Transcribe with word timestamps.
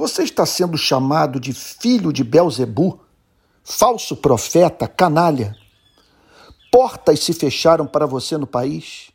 Você 0.00 0.22
está 0.22 0.46
sendo 0.46 0.78
chamado 0.78 1.38
de 1.38 1.52
filho 1.52 2.10
de 2.10 2.24
Belzebu, 2.24 3.00
falso 3.62 4.16
profeta, 4.16 4.88
canalha. 4.88 5.54
Portas 6.72 7.20
se 7.20 7.34
fecharam 7.34 7.86
para 7.86 8.06
você 8.06 8.38
no 8.38 8.46
país. 8.46 9.10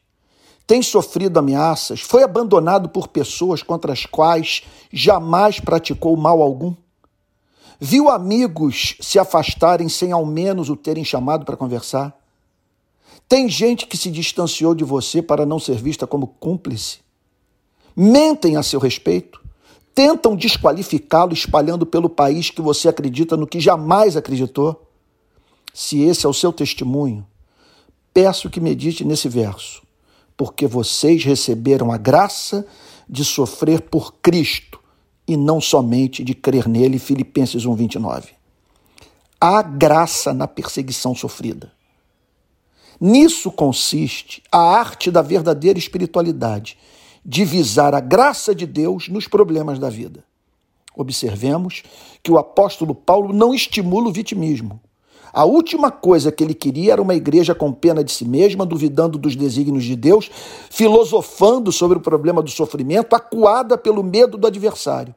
Tem 0.67 0.83
sofrido 0.83 1.39
ameaças, 1.39 2.01
foi 2.01 2.21
abandonado 2.21 2.87
por 2.87 3.07
pessoas 3.07 3.63
contra 3.63 3.93
as 3.93 4.05
quais 4.05 4.61
jamais 4.93 5.59
praticou 5.59 6.15
mal 6.15 6.39
algum. 6.39 6.75
Viu 7.79 8.07
amigos 8.07 8.95
se 9.01 9.17
afastarem 9.17 9.89
sem 9.89 10.11
ao 10.11 10.23
menos 10.23 10.69
o 10.69 10.75
terem 10.75 11.03
chamado 11.03 11.45
para 11.45 11.57
conversar. 11.57 12.15
Tem 13.27 13.49
gente 13.49 13.87
que 13.87 13.97
se 13.97 14.11
distanciou 14.11 14.75
de 14.75 14.83
você 14.83 15.19
para 15.19 15.47
não 15.47 15.57
ser 15.57 15.77
vista 15.77 16.05
como 16.05 16.27
cúmplice. 16.27 16.99
Mentem 17.95 18.55
a 18.55 18.61
seu 18.61 18.79
respeito 18.79 19.44
tentam 19.95 20.35
desqualificá-lo 20.35 21.31
espalhando 21.31 21.85
pelo 21.85 22.09
país 22.09 22.49
que 22.49 22.61
você 22.61 22.89
acredita 22.89 23.37
no 23.37 23.47
que 23.47 23.61
jamais 23.61 24.17
acreditou. 24.17 24.91
Se 25.73 26.01
esse 26.01 26.25
é 26.25 26.29
o 26.29 26.33
seu 26.33 26.51
testemunho, 26.51 27.25
peço 28.13 28.49
que 28.49 28.59
medite 28.59 29.05
nesse 29.05 29.29
verso, 29.29 29.81
porque 30.35 30.67
vocês 30.67 31.23
receberam 31.23 31.91
a 31.91 31.97
graça 31.97 32.67
de 33.09 33.23
sofrer 33.23 33.81
por 33.81 34.15
Cristo 34.21 34.79
e 35.25 35.37
não 35.37 35.61
somente 35.61 36.23
de 36.23 36.35
crer 36.35 36.67
nele, 36.67 36.99
Filipenses 36.99 37.65
1:29. 37.65 38.35
Há 39.39 39.61
graça 39.61 40.33
na 40.33 40.47
perseguição 40.47 41.15
sofrida. 41.15 41.71
Nisso 42.99 43.51
consiste 43.51 44.41
a 44.51 44.59
arte 44.59 45.11
da 45.11 45.21
verdadeira 45.21 45.77
espiritualidade 45.77 46.77
divisar 47.25 47.95
a 47.95 47.99
graça 47.99 48.53
de 48.53 48.67
Deus 48.67 49.09
nos 49.09 49.27
problemas 49.27 49.79
da 49.79 49.89
vida. 49.89 50.23
Observemos 50.95 51.81
que 52.21 52.31
o 52.31 52.37
apóstolo 52.37 52.93
Paulo 52.93 53.33
não 53.33 53.53
estimula 53.53 54.07
o 54.07 54.11
vitimismo. 54.11 54.79
A 55.33 55.43
última 55.43 55.91
coisa 55.91 56.31
que 56.31 56.41
ele 56.41 56.53
queria 56.53 56.93
era 56.93 57.01
uma 57.01 57.15
igreja 57.15 57.53
com 57.53 57.73
pena 57.73 58.01
de 58.01 58.11
si 58.11 58.23
mesma, 58.23 58.65
duvidando 58.65 59.17
dos 59.17 59.35
desígnios 59.35 59.83
de 59.83 59.95
Deus, 59.95 60.31
filosofando 60.69 61.73
sobre 61.73 61.97
o 61.97 62.01
problema 62.01 62.41
do 62.41 62.49
sofrimento, 62.49 63.15
acuada 63.15 63.77
pelo 63.77 64.01
medo 64.01 64.37
do 64.37 64.47
adversário. 64.47 65.13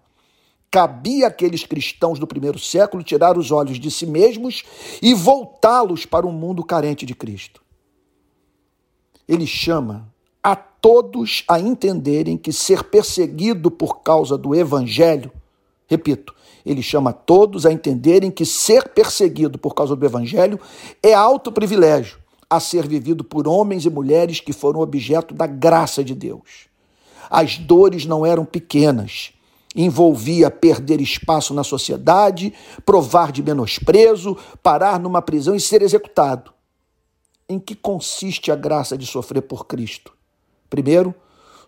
Cabia 0.70 1.29
àqueles 1.29 1.64
cristãos 1.64 2.19
do 2.19 2.27
primeiro 2.27 2.59
século 2.59 3.05
tirar 3.05 3.39
os 3.39 3.53
olhos 3.53 3.79
de 3.79 3.91
si 3.92 4.06
mesmos 4.06 4.64
e 5.01 5.14
voltá-los 5.14 6.05
para 6.05 6.27
um 6.27 6.33
mundo 6.33 6.64
carente 6.64 7.06
de 7.06 7.14
Cristo. 7.14 7.62
Ele 9.29 9.47
chama 9.47 10.12
todos 10.81 11.45
a 11.48 11.59
entenderem 11.59 12.37
que 12.37 12.53
ser 12.53 12.84
perseguido 12.84 13.71
por 13.71 14.03
causa 14.03 14.39
do 14.39 14.55
evangelho, 14.55 15.33
repito, 15.87 16.35
ele 16.65 16.83
chama 16.83 17.12
todos 17.12 17.65
a 17.65 17.73
entenderem 17.73 18.31
que 18.31 18.45
ser 18.45 18.89
perseguido 18.89 19.59
por 19.59 19.75
causa 19.75 19.97
do 19.97 20.05
evangelho 20.05 20.61
é 21.03 21.15
alto 21.15 21.51
privilégio 21.51 22.19
a 22.51 22.61
ser 22.61 22.87
vivido 22.87 23.23
por 23.23 23.47
homens 23.47 23.85
e 23.85 23.91
mulheres 23.91 24.41
que 24.41 24.53
foram 24.53 24.81
objeto 24.81 25.35
da 25.35 25.47
graça 25.47 26.03
de 26.03 26.15
Deus. 26.15 26.67
As 27.31 27.59
dores 27.59 28.07
não 28.07 28.25
eram 28.25 28.45
pequenas. 28.45 29.33
Envolvia 29.77 30.51
perder 30.51 31.01
espaço 31.01 31.53
na 31.53 31.63
sociedade, 31.63 32.55
provar 32.87 33.31
de 33.31 33.42
menosprezo, 33.42 34.37
parar 34.63 34.98
numa 34.98 35.20
prisão 35.20 35.55
e 35.55 35.61
ser 35.61 35.83
executado. 35.83 36.53
Em 37.48 37.59
que 37.59 37.75
consiste 37.75 38.51
a 38.51 38.57
graça 38.57 38.97
de 38.97 39.07
sofrer 39.07 39.42
por 39.42 39.67
Cristo? 39.67 40.17
Primeiro, 40.69 41.14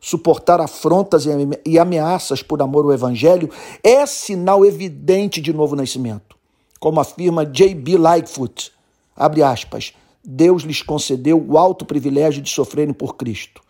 suportar 0.01 0.61
afrontas 0.61 1.25
e 1.67 1.79
ameaças 1.79 2.43
por 2.43 2.63
amor 2.63 2.85
ao 2.85 2.93
Evangelho 2.93 3.51
é 3.83 4.05
sinal 4.07 4.65
evidente 4.65 5.41
de 5.41 5.53
novo 5.53 5.77
nascimento. 5.77 6.37
Como 6.79 7.01
afirma 7.01 7.45
J.B. 7.45 7.99
Lightfoot, 7.99 8.73
abre 9.15 9.43
aspas, 9.43 9.93
Deus 10.25 10.63
lhes 10.63 10.83
concedeu 10.83 11.45
o 11.47 11.59
alto 11.59 11.85
privilégio 11.85 12.43
de 12.43 12.51
sofrerem 12.51 12.95
por 12.95 13.17
Cristo. 13.17 13.63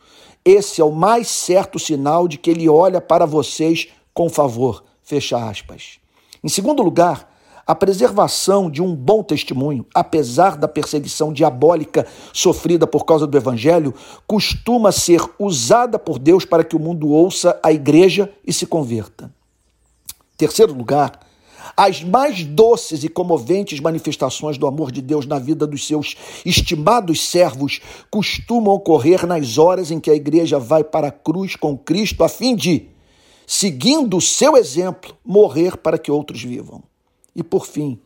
Esse 0.44 0.80
é 0.80 0.84
o 0.84 0.92
mais 0.92 1.28
certo 1.28 1.78
sinal 1.78 2.26
de 2.26 2.38
que 2.38 2.50
ele 2.50 2.68
olha 2.68 3.00
para 3.00 3.26
vocês 3.26 3.88
com 4.14 4.28
favor. 4.28 4.84
Fecha 5.02 5.36
aspas. 5.36 5.98
Em 6.42 6.48
segundo 6.48 6.82
lugar, 6.82 7.29
a 7.70 7.74
preservação 7.76 8.68
de 8.68 8.82
um 8.82 8.96
bom 8.96 9.22
testemunho, 9.22 9.86
apesar 9.94 10.56
da 10.56 10.66
perseguição 10.66 11.32
diabólica 11.32 12.04
sofrida 12.32 12.84
por 12.84 13.04
causa 13.04 13.28
do 13.28 13.38
evangelho, 13.38 13.94
costuma 14.26 14.90
ser 14.90 15.22
usada 15.38 15.96
por 15.96 16.18
Deus 16.18 16.44
para 16.44 16.64
que 16.64 16.74
o 16.74 16.80
mundo 16.80 17.10
ouça 17.10 17.60
a 17.62 17.70
igreja 17.70 18.28
e 18.44 18.52
se 18.52 18.66
converta. 18.66 19.32
Terceiro 20.36 20.74
lugar, 20.74 21.20
as 21.76 22.02
mais 22.02 22.42
doces 22.42 23.04
e 23.04 23.08
comoventes 23.08 23.78
manifestações 23.78 24.58
do 24.58 24.66
amor 24.66 24.90
de 24.90 25.00
Deus 25.00 25.24
na 25.24 25.38
vida 25.38 25.64
dos 25.64 25.86
seus 25.86 26.16
estimados 26.44 27.24
servos 27.24 27.80
costumam 28.10 28.74
ocorrer 28.74 29.24
nas 29.28 29.58
horas 29.58 29.92
em 29.92 30.00
que 30.00 30.10
a 30.10 30.14
igreja 30.16 30.58
vai 30.58 30.82
para 30.82 31.06
a 31.06 31.12
cruz 31.12 31.54
com 31.54 31.78
Cristo 31.78 32.24
a 32.24 32.28
fim 32.28 32.56
de, 32.56 32.88
seguindo 33.46 34.16
o 34.16 34.20
seu 34.20 34.56
exemplo, 34.56 35.16
morrer 35.24 35.76
para 35.76 35.96
que 35.96 36.10
outros 36.10 36.42
vivam. 36.42 36.89
E 37.34 37.42
por 37.42 37.66
fim, 37.66 38.00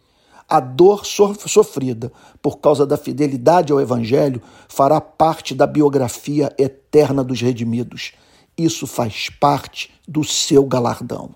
a 0.49 0.61
dor 0.61 1.05
sofrida 1.05 2.13
por 2.43 2.59
causa 2.59 2.87
da 2.87 2.97
fidelidade 2.97 3.73
ao 3.73 3.81
Evangelho 3.81 4.43
fará 4.69 5.01
parte 5.01 5.55
da 5.55 5.67
biografia 5.67 6.55
eterna 6.59 7.25
dos 7.25 7.41
redimidos. 7.41 8.13
Isso 8.57 8.87
faz 8.87 9.31
parte 9.31 9.91
do 10.07 10.23
seu 10.23 10.65
galardão. 10.65 11.35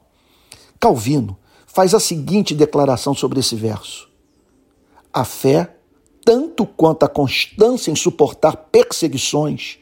Calvino 0.78 1.36
faz 1.66 1.94
a 1.94 2.00
seguinte 2.00 2.54
declaração 2.54 3.14
sobre 3.14 3.40
esse 3.40 3.56
verso: 3.56 4.08
A 5.12 5.24
fé, 5.24 5.76
tanto 6.24 6.66
quanto 6.66 7.04
a 7.04 7.08
constância 7.08 7.90
em 7.90 7.96
suportar 7.96 8.56
perseguições, 8.70 9.78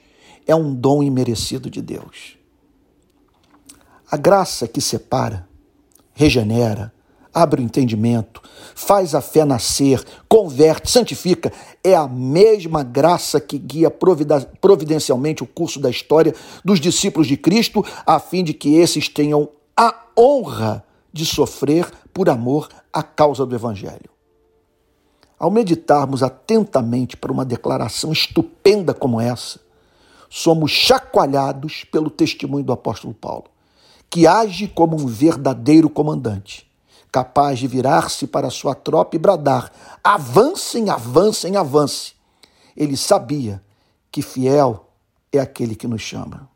é 0.46 0.54
um 0.54 0.72
dom 0.72 1.02
imerecido 1.02 1.68
de 1.68 1.82
Deus. 1.82 2.38
A 4.08 4.16
graça 4.16 4.68
que 4.68 4.80
separa, 4.80 5.48
regenera, 6.14 6.94
abre 7.36 7.60
o 7.60 7.64
entendimento, 7.64 8.40
faz 8.74 9.14
a 9.14 9.20
fé 9.20 9.44
nascer, 9.44 10.02
converte, 10.26 10.90
santifica. 10.90 11.52
É 11.84 11.94
a 11.94 12.08
mesma 12.08 12.82
graça 12.82 13.38
que 13.38 13.58
guia 13.58 13.90
providencialmente 13.90 15.42
o 15.42 15.46
curso 15.46 15.78
da 15.78 15.90
história 15.90 16.34
dos 16.64 16.80
discípulos 16.80 17.28
de 17.28 17.36
Cristo, 17.36 17.84
a 18.06 18.18
fim 18.18 18.42
de 18.42 18.54
que 18.54 18.76
esses 18.76 19.10
tenham 19.10 19.50
a 19.76 19.94
honra 20.18 20.82
de 21.12 21.26
sofrer 21.26 21.90
por 22.10 22.30
amor 22.30 22.70
à 22.90 23.02
causa 23.02 23.44
do 23.44 23.54
Evangelho. 23.54 24.08
Ao 25.38 25.50
meditarmos 25.50 26.22
atentamente 26.22 27.18
para 27.18 27.30
uma 27.30 27.44
declaração 27.44 28.12
estupenda 28.12 28.94
como 28.94 29.20
essa, 29.20 29.60
somos 30.30 30.70
chacoalhados 30.70 31.84
pelo 31.84 32.08
testemunho 32.08 32.64
do 32.64 32.72
apóstolo 32.72 33.12
Paulo, 33.12 33.44
que 34.08 34.26
age 34.26 34.66
como 34.68 34.96
um 34.96 35.06
verdadeiro 35.06 35.90
comandante 35.90 36.66
capaz 37.10 37.58
de 37.58 37.66
virar-se 37.66 38.26
para 38.26 38.50
sua 38.50 38.74
tropa 38.74 39.16
e 39.16 39.18
bradar: 39.18 39.70
avancem, 40.02 40.90
avancem, 40.90 41.56
avance. 41.56 42.14
Ele 42.76 42.96
sabia 42.96 43.62
que 44.10 44.22
fiel 44.22 44.88
é 45.32 45.38
aquele 45.38 45.74
que 45.74 45.86
nos 45.86 46.02
chama. 46.02 46.48